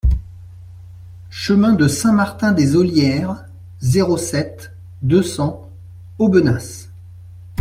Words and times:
Chemin 1.29 1.73
de 1.75 1.87
Saint-Martin 1.87 2.53
des 2.53 2.75
Ollières, 2.75 3.45
zéro 3.81 4.17
sept, 4.17 4.71
deux 5.03 5.21
cents 5.21 5.69
Aubenas 6.17 6.87